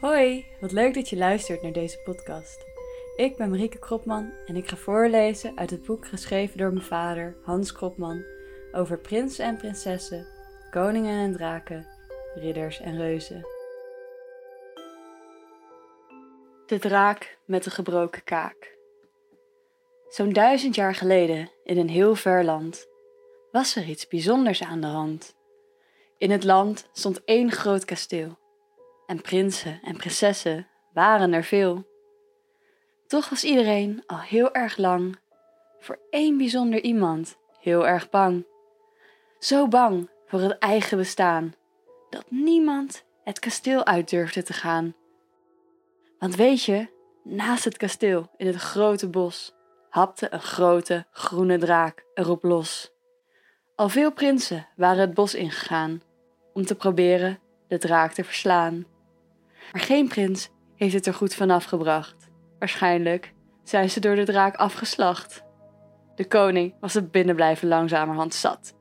[0.00, 2.64] Hoi, wat leuk dat je luistert naar deze podcast.
[3.16, 7.36] Ik ben Marieke Kropman en ik ga voorlezen uit het boek geschreven door mijn vader,
[7.42, 8.24] Hans Kropman,
[8.72, 10.26] over prinsen en prinsessen,
[10.70, 11.86] koningen en draken,
[12.34, 13.46] ridders en reuzen.
[16.66, 18.76] De draak met de gebroken kaak.
[20.08, 22.88] Zo'n duizend jaar geleden, in een heel ver land,
[23.52, 25.36] was er iets bijzonders aan de hand.
[26.18, 28.38] In het land stond één groot kasteel
[29.10, 31.84] en prinsen en prinsessen waren er veel.
[33.06, 35.18] Toch was iedereen al heel erg lang
[35.78, 38.46] voor één bijzonder iemand heel erg bang.
[39.38, 41.54] Zo bang voor het eigen bestaan
[42.10, 44.94] dat niemand het kasteel uit durfde te gaan.
[46.18, 46.88] Want weet je,
[47.24, 49.54] naast het kasteel in het grote bos
[49.88, 52.92] hapte een grote groene draak erop los.
[53.76, 56.02] Al veel prinsen waren het bos ingegaan
[56.52, 57.38] om te proberen
[57.68, 58.86] de draak te verslaan.
[59.72, 62.30] Maar geen prins heeft het er goed vanaf gebracht.
[62.58, 63.32] Waarschijnlijk
[63.64, 65.42] zijn ze door de draak afgeslacht.
[66.14, 68.74] De koning was er binnen blijven langzamerhand zat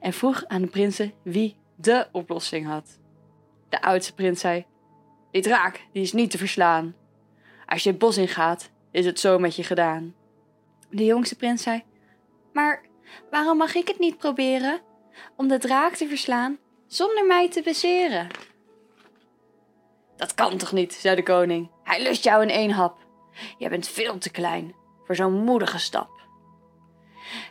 [0.00, 2.98] en vroeg aan de prinsen wie de oplossing had.
[3.68, 4.66] De oudste prins zei:
[5.30, 6.94] Die draak die is niet te verslaan.
[7.66, 10.14] Als je het bos ingaat, is het zo met je gedaan.
[10.90, 11.82] De jongste prins zei:
[12.52, 12.84] Maar
[13.30, 14.80] waarom mag ik het niet proberen
[15.36, 18.26] om de draak te verslaan zonder mij te bezeren?
[20.24, 21.70] Dat kan toch niet, zei de koning.
[21.82, 22.98] Hij lust jou in één hap.
[23.58, 26.10] Jij bent veel te klein voor zo'n moedige stap.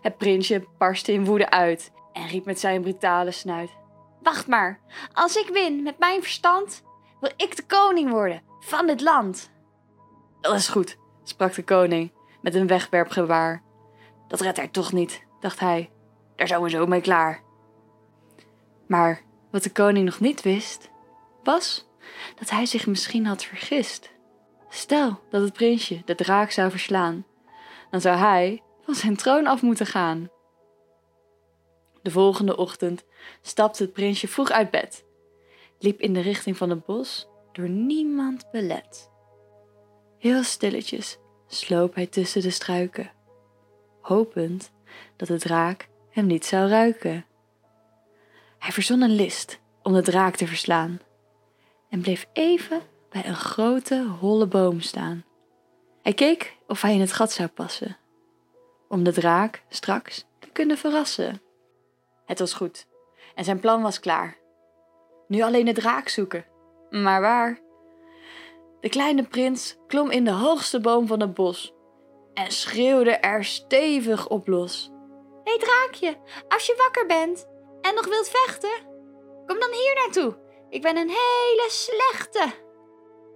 [0.02, 3.70] Het prinsje barstte in woede uit en riep met zijn brutale snuit:
[4.22, 4.80] Wacht maar,
[5.12, 6.84] als ik win met mijn verstand,
[7.20, 9.52] wil ik de koning worden van dit land.
[10.42, 13.64] Dat is goed, sprak de koning met een wegwerpgebaar.
[14.28, 15.92] Dat redt hij toch niet, dacht hij.
[16.36, 17.42] Daar zijn we zo mee klaar.
[18.88, 20.90] Maar wat de koning nog niet wist,
[21.44, 21.92] was
[22.36, 24.12] dat hij zich misschien had vergist.
[24.70, 27.26] Stel dat het prinsje de draak zou verslaan,
[27.92, 30.30] dan zou hij van zijn troon af moeten gaan.
[32.02, 33.06] De volgende ochtend
[33.42, 35.06] stapte het prinsje vroeg uit bed,
[35.80, 39.12] liep in de richting van het bos, door niemand belet.
[40.18, 43.12] Heel stilletjes sloop hij tussen de struiken,
[44.02, 44.72] hopend
[45.16, 47.26] dat de draak hem niet zou ruiken.
[48.60, 51.00] Hij verzon een list om de draak te verslaan
[51.94, 55.26] en bleef even bij een grote holle boom staan.
[56.02, 57.98] Hij keek of hij in het gat zou passen,
[58.88, 61.42] om de draak straks te kunnen verrassen.
[62.26, 62.88] Het was goed
[63.36, 64.38] en zijn plan was klaar.
[65.28, 66.46] Nu alleen de draak zoeken,
[66.90, 67.60] maar waar?
[68.80, 71.74] De kleine prins klom in de hoogste boom van het bos
[72.34, 74.92] en schreeuwde er stevig op los.
[75.44, 76.18] Hé hey, draakje,
[76.48, 77.48] als je wakker bent
[77.82, 78.86] en nog wilt vechten,
[79.46, 80.43] kom dan hier naartoe.
[80.74, 82.54] Ik ben een hele slechte.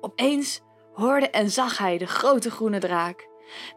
[0.01, 0.61] Opeens
[0.93, 3.27] hoorde en zag hij de grote groene draak,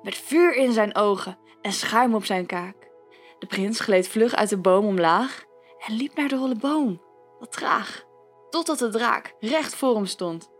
[0.03, 2.91] met vuur in zijn ogen en schuim op zijn kaak.
[3.39, 5.45] De prins gleed vlug uit de boom omlaag
[5.87, 7.03] en liep naar de holle boom,
[7.39, 8.05] wat traag,
[8.51, 10.51] totdat de draak recht voor hem stond,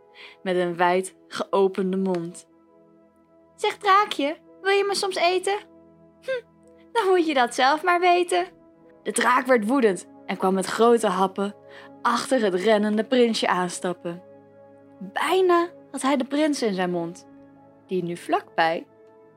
[0.43, 2.47] met een wijd geopende mond.
[3.55, 5.57] Zeg draakje, wil je me soms eten?
[6.21, 6.45] Hm,
[6.91, 8.47] dan moet je dat zelf maar weten.
[9.03, 11.55] De draak werd woedend en kwam met grote happen
[12.01, 14.23] achter het rennende prinsje aanstappen.
[14.99, 17.27] Bijna had hij de prins in zijn mond,
[17.87, 18.87] die nu vlakbij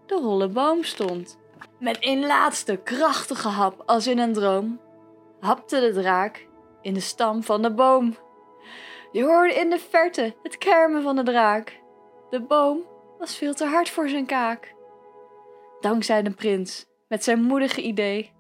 [0.06, 1.38] de holle boom stond.
[1.78, 4.80] Met een laatste krachtige hap als in een droom,
[5.40, 6.48] hapte de draak
[6.80, 8.16] in de stam van de boom.
[9.12, 11.80] Je hoorde in de verte het kermen van de draak.
[12.30, 12.80] De boom
[13.18, 14.74] was veel te hard voor zijn kaak.
[15.80, 18.32] Dankzij de prins, met zijn moedige idee,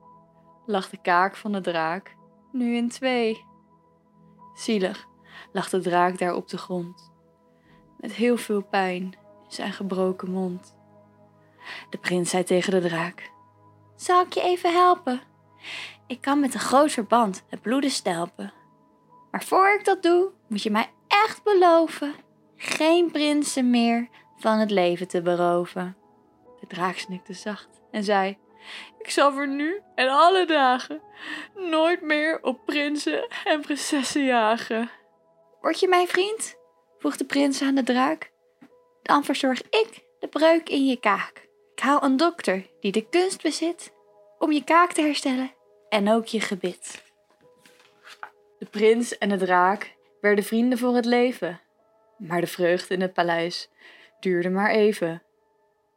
[0.66, 2.14] lag de kaak van de draak
[2.52, 3.44] nu in twee.
[4.54, 5.06] Zielig
[5.52, 7.12] lag de draak daar op de grond,
[8.00, 9.14] met heel veel pijn in
[9.48, 10.74] zijn gebroken mond.
[11.90, 13.30] De prins zei tegen de draak:
[13.96, 15.20] Zal ik je even helpen?
[16.06, 18.52] Ik kan met een groot verband het bloeden stelpen.
[19.30, 22.14] Maar voor ik dat doe, moet je mij echt beloven
[22.56, 25.96] geen prinsen meer van het leven te beroven.
[26.60, 28.38] De draak snikte zacht en zei:
[28.98, 31.02] Ik zal voor nu en alle dagen
[31.54, 34.90] nooit meer op prinsen en prinsessen jagen.
[35.60, 36.56] Word je mijn vriend?
[36.98, 38.32] vroeg de prins aan de draak.
[39.02, 41.48] Dan verzorg ik de breuk in je kaak.
[41.74, 43.92] Ik haal een dokter die de kunst bezit
[44.38, 45.52] om je kaak te herstellen
[45.88, 47.02] en ook je gebit.
[48.58, 51.60] De prins en de draak werden vrienden voor het leven,
[52.18, 53.68] maar de vreugde in het paleis
[54.20, 55.22] duurde maar even.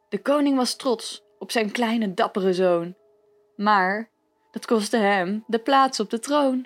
[0.09, 2.95] De koning was trots op zijn kleine dappere zoon,
[3.55, 4.09] maar
[4.51, 6.65] dat kostte hem de plaats op de troon.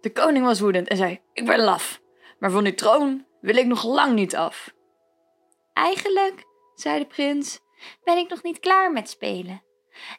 [0.00, 2.00] De koning was woedend en zei: Ik ben laf,
[2.38, 4.74] maar van die troon wil ik nog lang niet af.
[5.72, 6.44] Eigenlijk,
[6.74, 7.60] zei de prins,
[8.04, 9.62] ben ik nog niet klaar met spelen.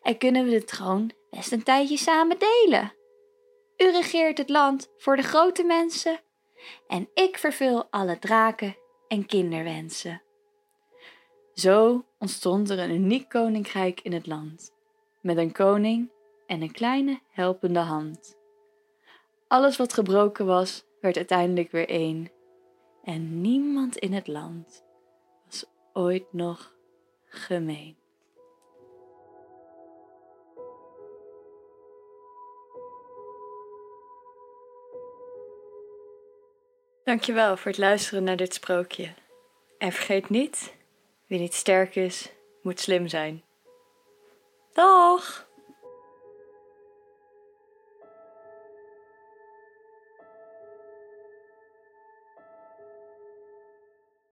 [0.01, 2.94] En kunnen we de troon best een tijdje samen delen.
[3.78, 6.19] U regeert het land voor de grote mensen
[6.88, 10.21] en ik vervul alle draken en kinderwensen.
[11.56, 14.74] Zo ontstond er een uniek koninkrijk in het land,
[15.22, 16.10] met een koning
[16.48, 18.38] en een kleine helpende hand.
[19.48, 22.31] Alles wat gebroken was, werd uiteindelijk weer één.
[23.04, 24.84] En niemand in het land
[25.46, 26.74] was ooit nog
[27.25, 27.96] gemeen.
[37.04, 39.13] Dankjewel voor het luisteren naar dit sprookje.
[39.78, 40.75] En vergeet niet,
[41.27, 42.31] wie niet sterk is,
[42.62, 43.44] moet slim zijn.
[44.74, 45.48] Dag!